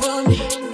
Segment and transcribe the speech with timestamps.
[0.00, 0.67] feel this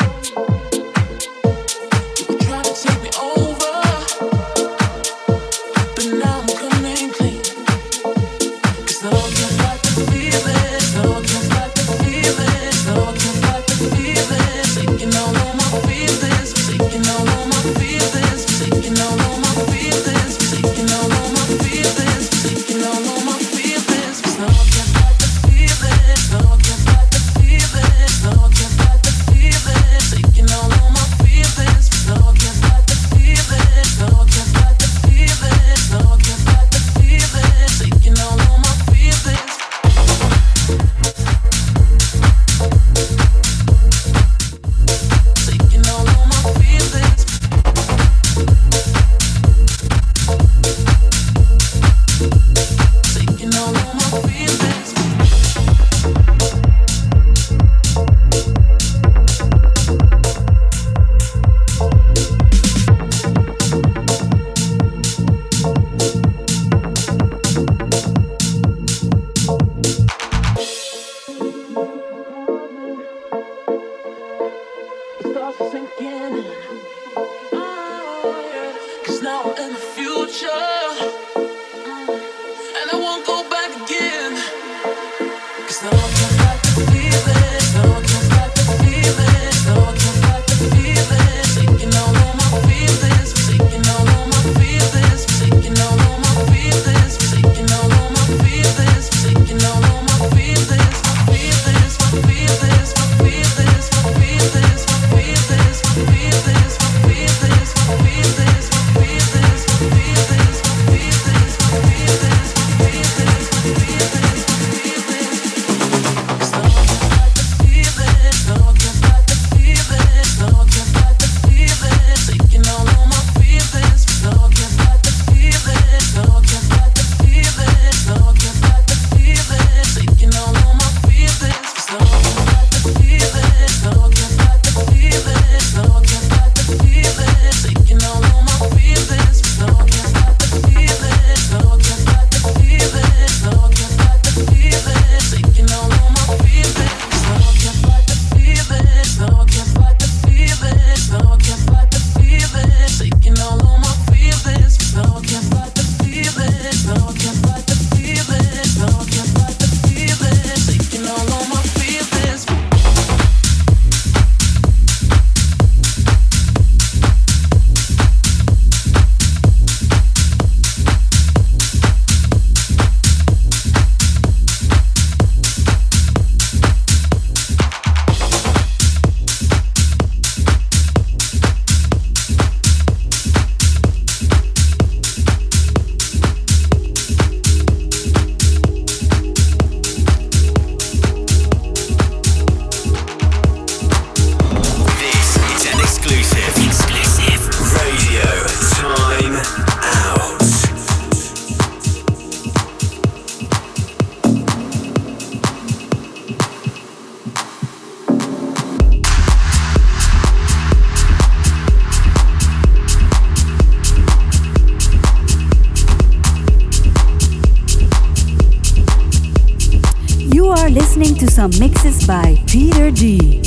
[220.74, 223.40] listening to some mixes by Peter D.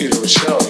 [0.00, 0.69] computer would show.